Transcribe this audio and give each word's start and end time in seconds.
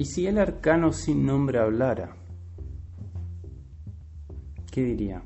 ¿Y 0.00 0.06
si 0.06 0.26
el 0.26 0.38
arcano 0.38 0.92
sin 0.92 1.26
nombre 1.26 1.58
hablara? 1.58 2.16
¿Qué 4.72 4.82
diría? 4.82 5.22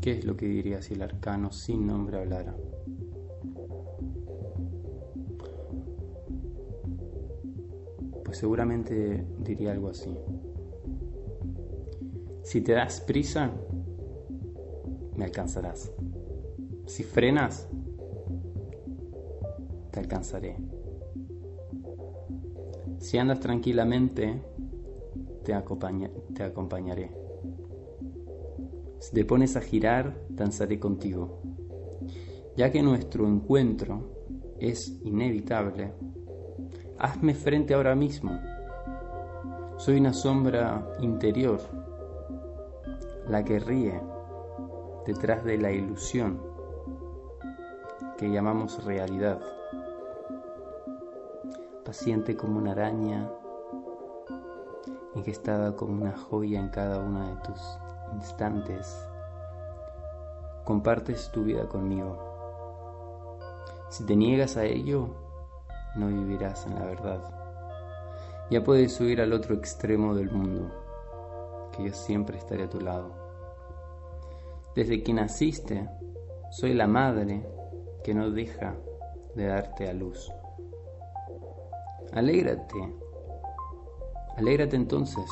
¿Qué 0.00 0.18
es 0.18 0.24
lo 0.24 0.36
que 0.36 0.46
diría 0.46 0.82
si 0.82 0.94
el 0.94 1.02
arcano 1.02 1.52
sin 1.52 1.86
nombre 1.86 2.18
hablara? 2.18 2.56
Pues 8.24 8.38
seguramente 8.38 9.24
diría 9.38 9.70
algo 9.70 9.90
así. 9.90 10.12
Si 12.42 12.60
te 12.60 12.72
das 12.72 13.02
prisa, 13.02 13.52
me 15.14 15.26
alcanzarás. 15.26 15.92
Si 16.86 17.04
frenas, 17.04 17.68
te 19.92 20.00
alcanzaré. 20.00 20.75
Si 23.06 23.18
andas 23.18 23.38
tranquilamente, 23.38 24.42
te, 25.44 25.54
te 26.34 26.42
acompañaré. 26.42 27.12
Si 28.98 29.14
te 29.14 29.24
pones 29.24 29.54
a 29.54 29.60
girar, 29.60 30.26
danzaré 30.28 30.80
contigo. 30.80 31.40
Ya 32.56 32.72
que 32.72 32.82
nuestro 32.82 33.28
encuentro 33.28 34.10
es 34.58 35.00
inevitable, 35.04 35.92
hazme 36.98 37.34
frente 37.36 37.74
ahora 37.74 37.94
mismo. 37.94 38.40
Soy 39.76 39.98
una 39.98 40.12
sombra 40.12 40.92
interior, 41.00 41.60
la 43.28 43.44
que 43.44 43.60
ríe 43.60 44.00
detrás 45.06 45.44
de 45.44 45.58
la 45.58 45.70
ilusión 45.70 46.42
que 48.18 48.28
llamamos 48.28 48.84
realidad. 48.84 49.40
Paciente 51.98 52.36
como 52.36 52.58
una 52.58 52.72
araña, 52.72 53.26
engestada 55.14 55.74
como 55.74 55.94
una 55.94 56.14
joya 56.14 56.60
en 56.60 56.68
cada 56.68 57.00
uno 57.00 57.26
de 57.26 57.36
tus 57.36 57.78
instantes, 58.12 59.08
compartes 60.64 61.30
tu 61.32 61.44
vida 61.44 61.66
conmigo. 61.66 62.18
Si 63.88 64.04
te 64.04 64.14
niegas 64.14 64.58
a 64.58 64.66
ello, 64.66 65.08
no 65.96 66.08
vivirás 66.08 66.66
en 66.66 66.74
la 66.74 66.84
verdad. 66.84 67.22
Ya 68.50 68.62
puedes 68.62 68.92
subir 68.92 69.22
al 69.22 69.32
otro 69.32 69.54
extremo 69.54 70.14
del 70.14 70.30
mundo, 70.30 70.70
que 71.72 71.84
yo 71.84 71.94
siempre 71.94 72.36
estaré 72.36 72.64
a 72.64 72.70
tu 72.70 72.78
lado. 72.78 73.08
Desde 74.74 75.02
que 75.02 75.14
naciste, 75.14 75.88
soy 76.50 76.74
la 76.74 76.88
madre 76.88 77.48
que 78.04 78.12
no 78.12 78.30
deja 78.30 78.74
de 79.34 79.46
darte 79.46 79.88
a 79.88 79.94
luz. 79.94 80.30
Alégrate, 82.12 82.94
alégrate 84.36 84.76
entonces. 84.76 85.24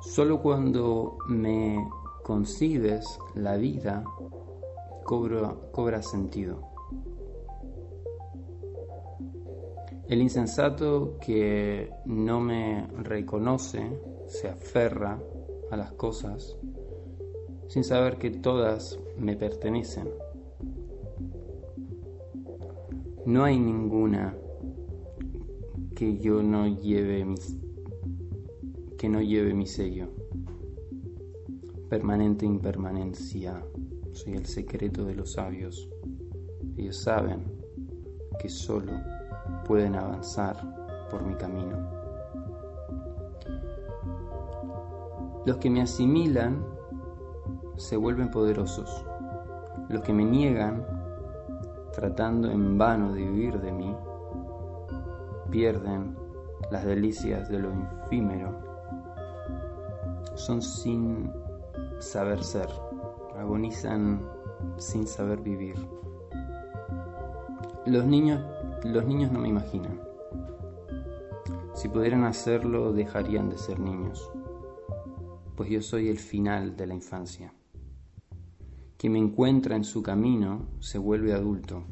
Solo 0.00 0.40
cuando 0.40 1.18
me 1.28 1.88
concibes 2.22 3.18
la 3.34 3.56
vida 3.56 4.04
cobra, 5.04 5.54
cobra 5.70 6.02
sentido. 6.02 6.60
El 10.08 10.20
insensato 10.20 11.18
que 11.20 11.90
no 12.04 12.40
me 12.40 12.86
reconoce 12.98 14.00
se 14.26 14.48
aferra 14.48 15.18
a 15.70 15.76
las 15.76 15.92
cosas 15.92 16.56
sin 17.68 17.84
saber 17.84 18.18
que 18.18 18.30
todas 18.30 18.98
me 19.16 19.36
pertenecen. 19.36 20.10
No 23.24 23.44
hay 23.44 23.58
ninguna 23.58 24.36
que 25.94 26.18
yo 26.18 26.42
no 26.42 26.66
lleve 26.66 27.24
mis 27.24 27.56
que 28.98 29.08
no 29.08 29.20
lleve 29.20 29.52
mi 29.52 29.66
sello. 29.66 30.08
Permanente 31.88 32.46
impermanencia, 32.46 33.60
soy 34.12 34.34
el 34.34 34.46
secreto 34.46 35.04
de 35.04 35.16
los 35.16 35.32
sabios. 35.32 35.88
Ellos 36.76 36.98
saben 36.98 37.42
que 38.38 38.48
solo 38.48 38.92
pueden 39.66 39.96
avanzar 39.96 41.08
por 41.10 41.24
mi 41.24 41.34
camino. 41.34 41.76
Los 45.44 45.56
que 45.56 45.68
me 45.68 45.82
asimilan 45.82 46.64
se 47.76 47.96
vuelven 47.96 48.30
poderosos. 48.30 49.04
Los 49.88 50.02
que 50.02 50.12
me 50.12 50.24
niegan, 50.24 50.86
tratando 51.92 52.50
en 52.50 52.78
vano 52.78 53.12
de 53.12 53.22
vivir 53.22 53.60
de 53.60 53.72
mí, 53.72 53.92
pierden 55.52 56.16
las 56.70 56.84
delicias 56.84 57.48
de 57.50 57.60
lo 57.60 57.70
efímero. 58.04 58.58
Son 60.34 60.62
sin 60.62 61.30
saber 62.00 62.42
ser, 62.42 62.68
agonizan 63.38 64.26
sin 64.78 65.06
saber 65.06 65.40
vivir. 65.40 65.76
Los 67.84 68.06
niños, 68.06 68.40
los 68.82 69.04
niños 69.04 69.30
no 69.30 69.40
me 69.40 69.48
imaginan. 69.48 70.00
Si 71.74 71.88
pudieran 71.88 72.24
hacerlo, 72.24 72.92
dejarían 72.92 73.50
de 73.50 73.58
ser 73.58 73.78
niños, 73.78 74.30
pues 75.54 75.68
yo 75.68 75.82
soy 75.82 76.08
el 76.08 76.18
final 76.18 76.76
de 76.76 76.86
la 76.86 76.94
infancia. 76.94 77.52
Quien 78.96 79.12
me 79.12 79.18
encuentra 79.18 79.76
en 79.76 79.84
su 79.84 80.02
camino 80.02 80.68
se 80.80 80.96
vuelve 80.96 81.34
adulto, 81.34 81.84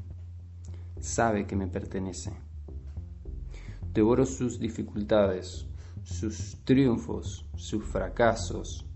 sabe 1.00 1.46
que 1.46 1.56
me 1.56 1.66
pertenece. 1.66 2.49
Devoro 3.92 4.24
sus 4.24 4.60
dificultades, 4.60 5.66
sus 6.04 6.56
triunfos, 6.64 7.44
sus 7.56 7.84
fracasos, 7.84 8.86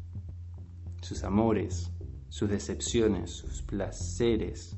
sus 1.03 1.25
amores, 1.25 1.91
sus 2.29 2.49
decepciones, 2.49 3.31
sus 3.31 3.63
placeres, 3.63 4.77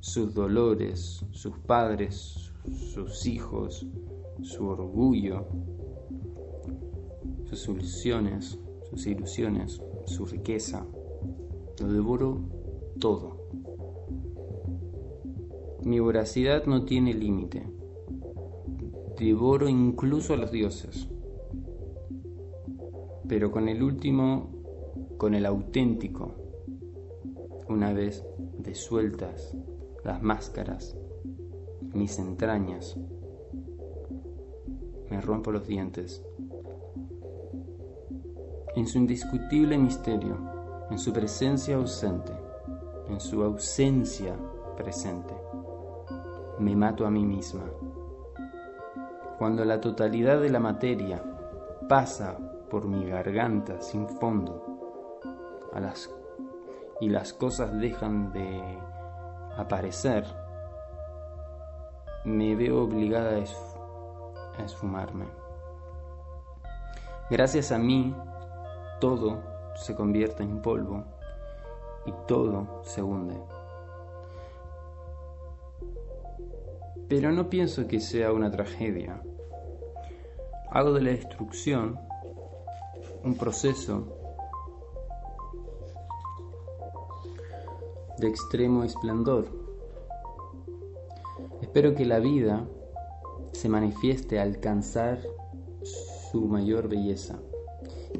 sus 0.00 0.32
dolores, 0.32 1.24
sus 1.32 1.58
padres, 1.58 2.52
sus 2.94 3.26
hijos, 3.26 3.86
su 4.42 4.66
orgullo, 4.66 5.48
sus 7.50 7.68
ilusiones, 7.68 8.58
sus 8.90 9.06
ilusiones, 9.06 9.80
su 10.06 10.24
riqueza. 10.24 10.86
Lo 11.80 11.92
devoro 11.92 12.40
todo. 12.98 13.38
Mi 15.82 16.00
voracidad 16.00 16.66
no 16.66 16.84
tiene 16.84 17.14
límite. 17.14 17.77
Devoro 19.18 19.68
incluso 19.68 20.34
a 20.34 20.36
los 20.36 20.52
dioses. 20.52 21.08
Pero 23.26 23.50
con 23.50 23.68
el 23.68 23.82
último, 23.82 24.50
con 25.16 25.34
el 25.34 25.44
auténtico, 25.44 26.36
una 27.68 27.92
vez 27.92 28.24
desueltas 28.58 29.56
las 30.04 30.22
máscaras, 30.22 30.96
mis 31.92 32.16
entrañas, 32.20 32.96
me 35.10 35.20
rompo 35.20 35.50
los 35.50 35.66
dientes. 35.66 36.22
En 38.76 38.86
su 38.86 38.98
indiscutible 38.98 39.76
misterio, 39.78 40.38
en 40.90 40.98
su 40.98 41.12
presencia 41.12 41.74
ausente, 41.74 42.32
en 43.08 43.18
su 43.18 43.42
ausencia 43.42 44.36
presente. 44.76 45.34
Me 46.60 46.76
mato 46.76 47.04
a 47.04 47.10
mí 47.10 47.24
misma. 47.24 47.64
Cuando 49.38 49.64
la 49.64 49.80
totalidad 49.80 50.40
de 50.40 50.50
la 50.50 50.58
materia 50.58 51.22
pasa 51.88 52.36
por 52.68 52.86
mi 52.86 53.08
garganta 53.08 53.80
sin 53.80 54.08
fondo 54.08 54.64
y 57.00 57.08
las 57.08 57.32
cosas 57.32 57.78
dejan 57.78 58.32
de 58.32 58.60
aparecer, 59.56 60.24
me 62.24 62.56
veo 62.56 62.82
obligada 62.82 63.36
a 63.36 64.64
esfumarme. 64.64 65.26
Gracias 67.30 67.70
a 67.70 67.78
mí, 67.78 68.14
todo 68.98 69.38
se 69.76 69.94
convierte 69.94 70.42
en 70.42 70.60
polvo 70.60 71.04
y 72.06 72.12
todo 72.26 72.80
se 72.82 73.02
hunde. 73.02 73.40
Pero 77.08 77.32
no 77.32 77.48
pienso 77.48 77.86
que 77.86 78.00
sea 78.00 78.32
una 78.32 78.50
tragedia. 78.50 79.22
Hago 80.70 80.92
de 80.92 81.00
la 81.00 81.10
destrucción 81.10 81.98
un 83.24 83.34
proceso 83.34 84.06
de 88.18 88.28
extremo 88.28 88.84
esplendor. 88.84 89.48
Espero 91.62 91.94
que 91.94 92.04
la 92.04 92.18
vida 92.18 92.68
se 93.52 93.68
manifieste 93.68 94.38
al 94.38 94.48
alcanzar 94.48 95.20
su 95.82 96.46
mayor 96.46 96.88
belleza 96.88 97.38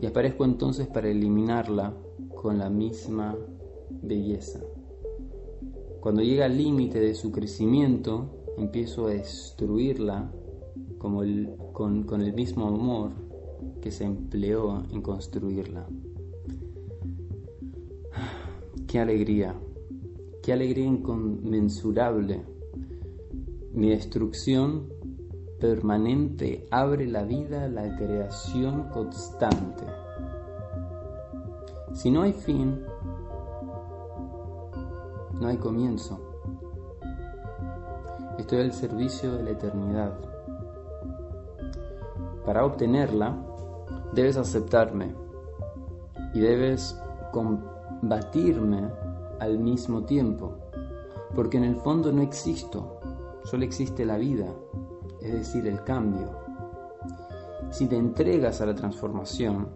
y 0.01 0.07
aparezco 0.07 0.45
entonces 0.45 0.87
para 0.87 1.09
eliminarla 1.09 1.93
con 2.35 2.59
la 2.59 2.71
misma 2.71 3.37
belleza. 4.03 4.61
Cuando 6.01 6.23
llega 6.23 6.47
al 6.47 6.57
límite 6.57 7.01
de 7.01 7.15
su 7.15 7.33
crecimiento, 7.33 8.38
empiezo 8.59 9.07
a 9.07 9.11
destruirla 9.11 10.31
como 10.99 11.23
el, 11.23 11.55
con, 11.73 12.05
con 12.05 12.21
el 12.23 12.33
mismo 12.33 12.69
amor 12.69 13.11
que 13.81 13.91
se 13.91 14.05
empleó 14.05 14.85
en 14.91 15.03
construirla. 15.03 15.87
Qué 18.87 18.99
alegría, 18.99 19.55
qué 20.43 20.53
alegría 20.53 20.87
inconmensurable. 20.87 22.43
Mi 23.73 23.91
destrucción 23.91 24.89
permanente 25.61 26.67
abre 26.71 27.07
la 27.07 27.25
vida 27.25 27.65
a 27.65 27.69
la 27.69 27.97
creación 27.97 28.89
constante. 28.91 29.85
Si 31.95 32.11
no 32.11 32.23
hay 32.23 32.33
fin, 32.33 32.81
no 35.41 35.49
hay 35.49 35.57
comienzo. 35.57 36.28
Estoy 38.39 38.61
al 38.61 38.73
servicio 38.73 39.35
de 39.35 39.43
la 39.43 39.51
eternidad. 39.51 40.13
Para 42.47 42.65
obtenerla, 42.65 43.37
debes 44.13 44.37
aceptarme 44.37 45.13
y 46.33 46.41
debes 46.41 46.97
combatirme 47.33 48.91
al 49.41 49.59
mismo 49.59 50.05
tiempo, 50.05 50.55
porque 51.35 51.57
en 51.57 51.65
el 51.65 51.77
fondo 51.77 52.13
no 52.13 52.23
existo, 52.23 53.01
solo 53.43 53.65
existe 53.65 54.07
la 54.07 54.17
vida, 54.17 54.47
es 55.21 55.33
decir, 55.33 55.67
el 55.67 55.83
cambio. 55.83 56.31
Si 57.71 57.89
te 57.89 57.97
entregas 57.97 58.61
a 58.61 58.67
la 58.67 58.75
transformación, 58.77 59.69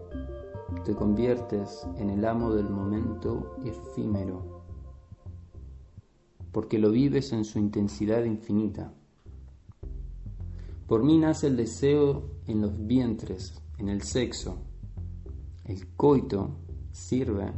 te 0.85 0.95
conviertes 0.95 1.85
en 1.97 2.11
el 2.11 2.25
amo 2.25 2.55
del 2.55 2.71
momento 2.71 3.57
efímero 3.65 4.52
porque 6.53 6.79
lo 6.79 6.91
vives 6.91 7.33
en 7.33 7.45
su 7.45 7.59
intensidad 7.59 8.25
infinita. 8.25 8.93
Por 10.87 11.03
mí 11.03 11.19
nace 11.19 11.47
el 11.47 11.57
deseo 11.57 12.29
en 12.47 12.61
los 12.61 12.87
vientres, 12.87 13.61
en 13.79 13.89
el 13.89 14.03
sexo. 14.03 14.59
El 15.65 15.89
coito 15.97 16.51
sirve 16.91 17.51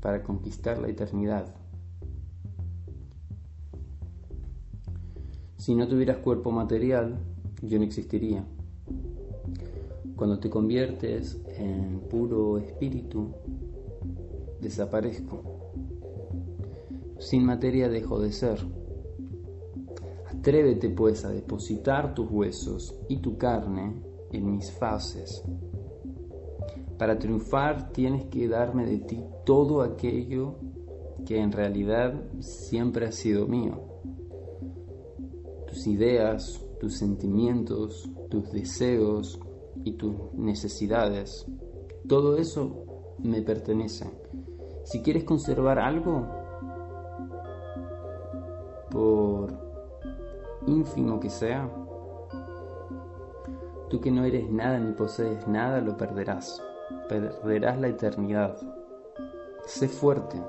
para 0.00 0.22
conquistar 0.22 0.78
la 0.78 0.88
eternidad. 0.88 1.54
Si 5.56 5.74
no 5.74 5.86
tuvieras 5.86 6.18
cuerpo 6.18 6.50
material, 6.50 7.18
yo 7.62 7.78
no 7.78 7.84
existiría. 7.84 8.46
Cuando 10.16 10.38
te 10.38 10.48
conviertes 10.48 11.38
en 11.48 12.00
puro 12.08 12.58
espíritu, 12.58 13.34
desaparezco 14.60 15.47
sin 17.18 17.44
materia 17.44 17.88
dejo 17.88 18.20
de 18.20 18.32
ser. 18.32 18.58
Atrévete 20.30 20.88
pues 20.90 21.24
a 21.24 21.30
depositar 21.30 22.14
tus 22.14 22.30
huesos 22.30 22.94
y 23.08 23.18
tu 23.18 23.36
carne 23.36 24.02
en 24.32 24.50
mis 24.50 24.70
fases. 24.72 25.42
Para 26.98 27.18
triunfar 27.18 27.92
tienes 27.92 28.26
que 28.26 28.48
darme 28.48 28.86
de 28.86 28.98
ti 28.98 29.20
todo 29.44 29.82
aquello 29.82 30.56
que 31.26 31.38
en 31.38 31.52
realidad 31.52 32.14
siempre 32.40 33.06
ha 33.06 33.12
sido 33.12 33.46
mío. 33.46 33.80
Tus 35.66 35.86
ideas, 35.86 36.64
tus 36.80 36.96
sentimientos, 36.98 38.08
tus 38.30 38.50
deseos 38.50 39.38
y 39.84 39.92
tus 39.92 40.32
necesidades. 40.34 41.46
Todo 42.06 42.36
eso 42.36 42.84
me 43.18 43.42
pertenece. 43.42 44.06
Si 44.84 45.02
quieres 45.02 45.24
conservar 45.24 45.78
algo, 45.78 46.26
por 48.90 49.52
ínfimo 50.66 51.20
que 51.20 51.30
sea, 51.30 51.68
tú 53.88 54.00
que 54.00 54.10
no 54.10 54.24
eres 54.24 54.50
nada 54.50 54.78
ni 54.78 54.92
posees 54.92 55.46
nada, 55.46 55.80
lo 55.80 55.96
perderás. 55.96 56.62
Perderás 57.08 57.78
la 57.78 57.88
eternidad. 57.88 58.56
Sé 59.66 59.88
fuerte, 59.88 60.40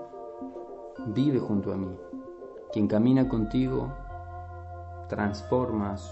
vive 1.07 1.39
junto 1.39 1.73
a 1.73 1.77
mí. 1.77 1.95
Quien 2.71 2.87
camina 2.87 3.27
contigo, 3.27 3.91
transformas. 5.07 6.09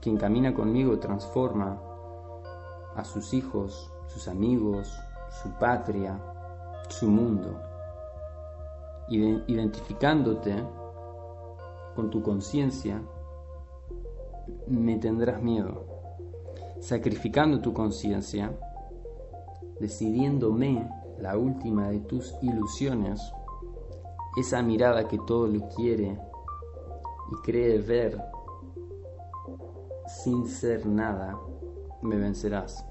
Quien 0.00 0.16
camina 0.16 0.54
conmigo 0.54 0.98
transforma 0.98 1.80
a 2.96 3.04
sus 3.04 3.32
hijos, 3.32 3.90
sus 4.06 4.28
amigos, 4.28 4.98
su 5.42 5.50
patria, 5.58 6.18
su 6.88 7.08
mundo 7.08 7.73
identificándote 9.08 10.54
con 11.94 12.10
tu 12.10 12.22
conciencia, 12.22 13.02
me 14.66 14.98
tendrás 14.98 15.42
miedo. 15.42 15.86
Sacrificando 16.80 17.60
tu 17.60 17.72
conciencia, 17.72 18.52
decidiéndome 19.80 20.88
la 21.18 21.36
última 21.36 21.88
de 21.90 22.00
tus 22.00 22.34
ilusiones, 22.42 23.20
esa 24.36 24.62
mirada 24.62 25.06
que 25.06 25.18
todo 25.26 25.46
lo 25.46 25.68
quiere 25.68 26.18
y 27.30 27.42
cree 27.42 27.78
ver 27.78 28.20
sin 30.06 30.46
ser 30.46 30.86
nada, 30.86 31.38
me 32.02 32.16
vencerás. 32.16 32.84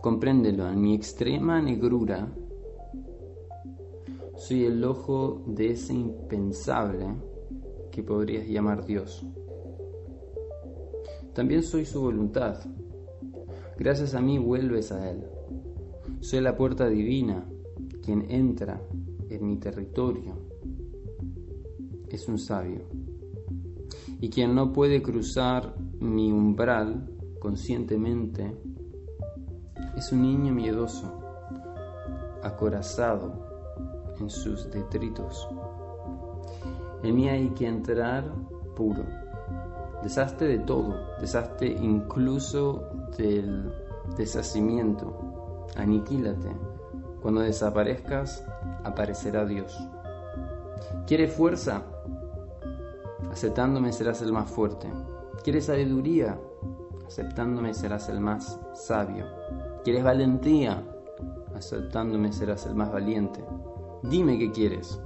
Compréndelo, 0.00 0.68
en 0.68 0.80
mi 0.80 0.94
extrema 0.94 1.62
negrura 1.62 2.28
soy 4.46 4.66
el 4.66 4.84
ojo 4.84 5.42
de 5.46 5.70
ese 5.70 5.94
impensable 5.94 7.06
que 7.90 8.02
podrías 8.02 8.46
llamar 8.46 8.84
Dios. 8.84 9.24
También 11.32 11.62
soy 11.62 11.86
su 11.86 12.02
voluntad. 12.02 12.58
Gracias 13.78 14.14
a 14.14 14.20
mí 14.20 14.36
vuelves 14.36 14.92
a 14.92 15.10
Él. 15.10 15.24
Soy 16.20 16.42
la 16.42 16.58
puerta 16.58 16.90
divina, 16.90 17.48
quien 18.02 18.30
entra 18.30 18.82
en 19.30 19.46
mi 19.46 19.56
territorio. 19.56 20.36
Es 22.10 22.28
un 22.28 22.38
sabio. 22.38 22.82
Y 24.20 24.28
quien 24.28 24.54
no 24.54 24.74
puede 24.74 25.00
cruzar 25.00 25.74
mi 26.00 26.30
umbral 26.30 27.08
conscientemente 27.40 28.54
es 29.96 30.12
un 30.12 30.20
niño 30.20 30.52
miedoso, 30.52 31.10
acorazado 32.42 33.53
en 34.20 34.30
sus 34.30 34.70
detritos. 34.70 35.48
En 37.02 37.14
mí 37.14 37.28
hay 37.28 37.50
que 37.50 37.66
entrar 37.66 38.24
puro. 38.74 39.04
Deshazte 40.02 40.46
de 40.46 40.58
todo, 40.58 40.94
deshazte 41.20 41.66
incluso 41.66 42.82
del 43.16 43.72
deshacimiento. 44.16 45.66
Aniquílate. 45.76 46.50
Cuando 47.22 47.40
desaparezcas, 47.40 48.44
aparecerá 48.84 49.44
Dios. 49.46 49.76
¿Quieres 51.06 51.32
fuerza? 51.32 51.82
Aceptándome 53.30 53.92
serás 53.92 54.22
el 54.22 54.32
más 54.32 54.50
fuerte. 54.50 54.88
¿Quieres 55.42 55.66
sabiduría? 55.66 56.38
Aceptándome 57.06 57.74
serás 57.74 58.08
el 58.08 58.20
más 58.20 58.58
sabio. 58.74 59.26
¿Quieres 59.84 60.04
valentía? 60.04 60.82
Aceptándome 61.54 62.32
serás 62.32 62.66
el 62.66 62.74
más 62.74 62.92
valiente. 62.92 63.44
Dime 64.08 64.38
qué 64.38 64.50
quieres. 64.50 65.00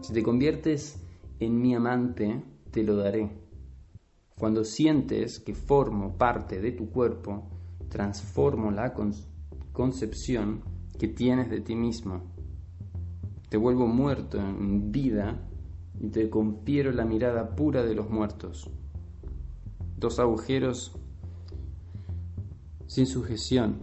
Si 0.00 0.14
te 0.14 0.22
conviertes 0.22 0.98
en 1.40 1.60
mi 1.60 1.74
amante, 1.74 2.42
te 2.70 2.82
lo 2.82 2.96
daré. 2.96 3.30
Cuando 4.38 4.64
sientes 4.64 5.38
que 5.38 5.54
formo 5.54 6.16
parte 6.16 6.58
de 6.58 6.72
tu 6.72 6.88
cuerpo, 6.88 7.50
transformo 7.90 8.70
la 8.70 8.94
concepción 9.72 10.62
que 10.98 11.08
tienes 11.08 11.50
de 11.50 11.60
ti 11.60 11.76
mismo. 11.76 12.22
Te 13.50 13.58
vuelvo 13.58 13.86
muerto 13.86 14.38
en 14.38 14.90
vida 14.90 15.46
y 16.00 16.08
te 16.08 16.30
confiero 16.30 16.92
la 16.92 17.04
mirada 17.04 17.54
pura 17.54 17.84
de 17.84 17.94
los 17.94 18.08
muertos. 18.08 18.70
Dos 19.98 20.18
agujeros 20.18 20.96
sin 22.86 23.04
sujeción, 23.04 23.76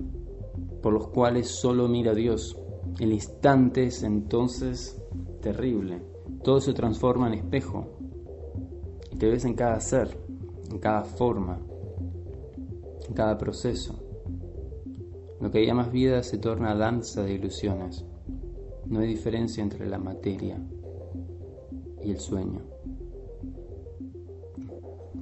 por 0.82 0.94
los 0.94 1.10
cuales 1.10 1.48
solo 1.48 1.88
mira 1.88 2.16
Dios 2.16 2.58
el 3.00 3.12
instante 3.12 3.88
es 3.88 4.04
entonces 4.04 5.02
terrible. 5.42 6.02
Todo 6.44 6.62
se 6.62 6.74
transforma 6.74 7.28
en 7.28 7.34
espejo. 7.34 7.88
Y 9.12 9.18
te 9.18 9.30
ves 9.30 9.44
en 9.44 9.54
cada 9.54 9.80
ser, 9.82 10.18
en 10.72 10.80
cada 10.80 11.04
forma, 11.04 11.60
en 13.08 13.14
cada 13.14 13.38
proceso. 13.38 14.00
Lo 15.42 15.52
que 15.52 15.66
llamas 15.66 15.92
vida 15.92 16.24
se 16.24 16.38
torna 16.38 16.74
danza 16.74 17.24
de 17.24 17.34
ilusiones. 17.34 18.06
No 18.86 19.00
hay 19.00 19.08
diferencia 19.08 19.62
entre 19.62 19.88
la 19.88 19.98
materia 19.98 20.58
y 22.02 22.12
el 22.12 22.20
sueño. 22.20 22.62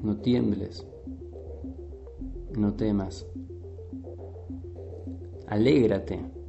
No 0.03 0.17
tiembles, 0.17 0.85
no 2.55 2.73
temas. 2.75 3.25
Alégrate 5.47 6.42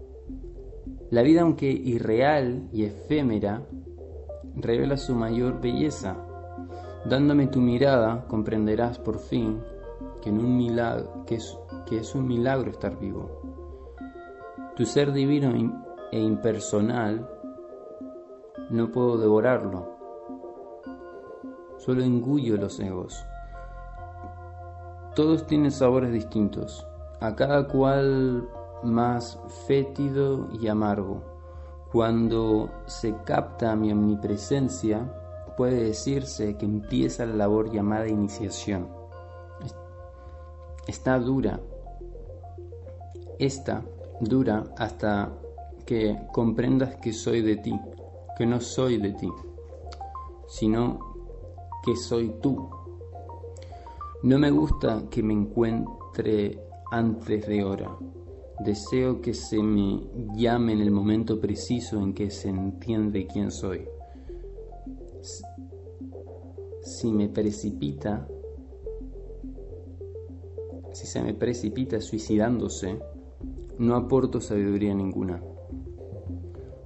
la 1.15 1.23
vida, 1.23 1.43
aunque 1.43 1.71
irreal 1.71 2.69
y 2.73 2.87
efémera, 2.87 3.63
revela 4.57 4.97
su 4.97 5.15
mayor 5.15 5.61
belleza. 5.61 6.17
Dándome 7.09 7.47
tu 7.47 7.61
mirada, 7.61 8.27
comprenderás 8.27 8.99
por 8.99 9.21
fin 9.21 9.63
que, 10.21 10.31
es, 11.37 11.57
que 11.87 11.99
es 11.99 12.17
un 12.17 12.27
milagro 12.27 12.69
estar 12.69 12.99
vivo. 12.99 13.31
Tu 14.75 14.85
ser 14.87 15.13
divino 15.13 15.53
e 16.11 16.21
impersonal, 16.21 17.31
no 18.71 18.91
puedo 18.91 19.17
devorarlo. 19.17 19.95
Solo 21.77 22.03
engullo 22.03 22.57
los 22.57 22.81
egos. 22.81 23.25
Todos 25.15 25.47
tienen 25.47 25.71
sabores 25.71 26.13
distintos, 26.13 26.85
a 27.21 27.37
cada 27.37 27.69
cual 27.69 28.49
más 28.85 29.39
fétido 29.67 30.49
y 30.61 30.69
amargo. 30.69 31.23
Cuando 31.93 32.71
se 32.87 33.15
capta 33.25 33.77
mi 33.77 33.93
omnipresencia, 33.93 35.13
puede 35.57 35.85
decirse 35.85 36.57
que 36.57 36.65
empieza 36.65 37.27
la 37.27 37.35
labor 37.35 37.71
llamada 37.71 38.09
iniciación. 38.09 38.89
Está 40.87 41.19
dura. 41.19 41.61
Esta 43.39 43.83
dura 44.21 44.65
hasta 44.77 45.33
que 45.87 46.27
comprendas 46.33 46.97
que 46.97 47.13
soy 47.13 47.43
de 47.43 47.57
ti, 47.57 47.79
que 48.37 48.47
no 48.47 48.61
soy 48.61 48.99
de 48.99 49.13
ti, 49.13 49.31
sino 50.49 50.99
que 51.85 51.97
soy 51.97 52.35
tú. 52.41 52.69
No 54.23 54.39
me 54.39 54.51
gusta 54.51 55.03
que 55.11 55.23
me 55.23 55.35
encuentre 55.35 56.59
antes 56.91 57.47
de 57.47 57.65
hora. 57.65 57.91
Deseo 58.61 59.21
que 59.21 59.35
se 59.35 59.61
me 59.61 60.01
llame 60.37 60.75
en 60.75 60.81
el 60.81 60.93
momento 60.93 61.41
preciso 61.41 62.01
en 62.01 62.15
que 62.15 62.31
se 62.31 62.49
entiende 62.49 63.27
quién 63.27 63.51
soy. 63.51 63.89
Si 66.83 67.11
me 67.11 67.29
precipita, 67.29 68.29
si 70.93 71.07
se 71.07 71.21
me 71.23 71.35
precipita 71.35 72.01
suicidándose, 72.01 73.01
no 73.79 73.97
aporto 73.97 74.41
sabiduría 74.41 74.95
ninguna, 74.95 75.43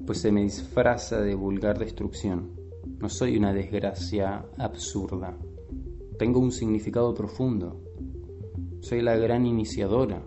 pues 0.06 0.22
se 0.22 0.32
me 0.32 0.42
disfraza 0.42 1.20
de 1.20 1.34
vulgar 1.34 1.78
destrucción. 1.78 2.56
No 2.98 3.10
soy 3.10 3.37
una 3.37 3.52
desgracia 3.52 4.46
absurda. 4.56 5.37
Tengo 6.18 6.40
un 6.40 6.50
significado 6.50 7.12
profundo. 7.12 7.82
Soy 8.80 9.02
la 9.02 9.16
gran 9.16 9.44
iniciadora, 9.44 10.25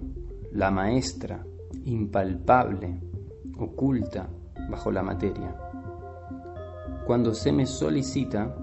la 0.51 0.69
maestra, 0.71 1.45
impalpable, 1.85 3.01
oculta 3.57 4.29
bajo 4.69 4.91
la 4.91 5.01
materia. 5.03 5.55
Cuando 7.05 7.33
se 7.33 7.51
me 7.51 7.65
solicita 7.65 8.55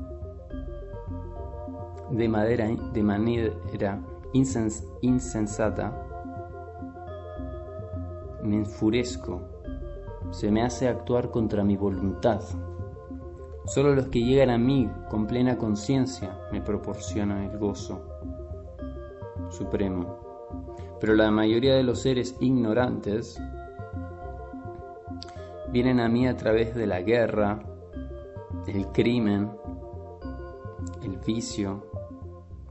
de, 2.11 2.29
madera, 2.29 2.69
de 2.93 3.03
manera 3.03 4.01
insensata, 5.03 6.07
me 8.43 8.57
enfurezco, 8.57 9.43
se 10.31 10.51
me 10.51 10.63
hace 10.63 10.89
actuar 10.89 11.31
contra 11.31 11.65
mi 11.65 11.77
voluntad. 11.77 12.41
Solo 13.67 13.95
los 13.95 14.09
que 14.09 14.23
llegan 14.23 14.51
a 14.51 14.59
mí 14.59 14.91
con 15.11 15.27
plena 15.27 15.59
conciencia 15.59 16.39
me 16.53 16.63
proporcionan 16.63 17.45
el 17.45 17.59
gozo 17.59 18.03
supremo. 19.51 20.29
Pero 21.01 21.15
la 21.15 21.31
mayoría 21.31 21.75
de 21.75 21.83
los 21.83 22.03
seres 22.03 22.37
ignorantes 22.41 23.41
vienen 25.71 26.01
a 26.01 26.09
mí 26.09 26.27
a 26.27 26.37
través 26.37 26.75
de 26.75 26.87
la 26.87 27.03
guerra, 27.03 27.63
el 28.67 28.87
crimen, 28.89 29.51
el 31.03 31.19
vicio, 31.19 31.91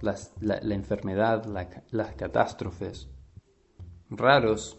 la, 0.02 0.16
enfermedad, 0.74 1.46
las 1.92 2.16
catástrofes. 2.16 3.10
Raros 4.10 4.78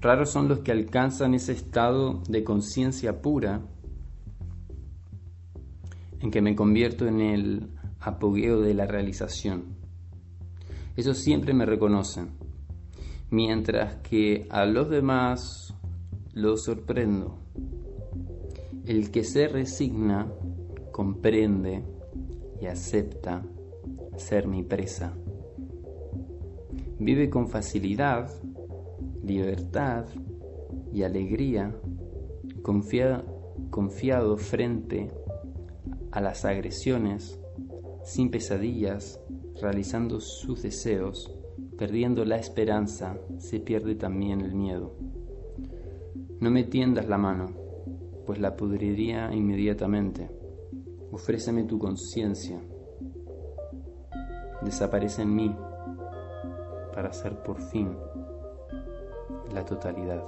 Raros 0.00 0.30
son 0.30 0.48
los 0.48 0.60
que 0.60 0.72
alcanzan 0.72 1.34
ese 1.34 1.52
estado 1.52 2.22
de 2.26 2.42
conciencia 2.42 3.20
pura 3.20 3.60
en 6.20 6.30
que 6.30 6.40
me 6.40 6.56
convierto 6.56 7.06
en 7.06 7.20
el 7.20 7.70
apogeo 8.00 8.60
de 8.62 8.72
la 8.72 8.86
realización. 8.86 9.76
Esos 10.96 11.18
siempre 11.18 11.52
me 11.52 11.66
reconocen, 11.66 12.30
mientras 13.30 13.96
que 13.96 14.46
a 14.50 14.64
los 14.64 14.90
demás 14.90 15.74
los 16.32 16.64
sorprendo. 16.64 17.38
El 18.86 19.10
que 19.10 19.24
se 19.24 19.48
resigna 19.48 20.32
comprende 20.92 21.82
y 22.60 22.66
acepta 22.66 23.42
ser 24.16 24.46
mi 24.46 24.62
presa. 24.62 25.14
Vive 26.98 27.30
con 27.30 27.48
facilidad 27.48 28.30
libertad 29.22 30.06
y 30.92 31.02
alegría, 31.02 31.74
confiado 32.62 34.36
frente 34.36 35.10
a 36.10 36.20
las 36.20 36.44
agresiones, 36.44 37.38
sin 38.04 38.30
pesadillas, 38.30 39.20
realizando 39.60 40.20
sus 40.20 40.62
deseos, 40.62 41.39
perdiendo 41.80 42.26
la 42.26 42.36
esperanza, 42.36 43.16
se 43.38 43.58
pierde 43.58 43.94
también 43.94 44.42
el 44.42 44.54
miedo. 44.54 44.96
No 46.38 46.50
me 46.50 46.62
tiendas 46.64 47.08
la 47.08 47.16
mano, 47.16 47.46
pues 48.26 48.38
la 48.38 48.54
pudriría 48.54 49.32
inmediatamente. 49.32 50.30
Ofréceme 51.10 51.64
tu 51.64 51.78
conciencia. 51.78 52.60
Desaparece 54.60 55.22
en 55.22 55.34
mí 55.34 55.56
para 56.92 57.14
ser 57.14 57.42
por 57.42 57.58
fin 57.58 57.96
la 59.54 59.64
totalidad. 59.64 60.22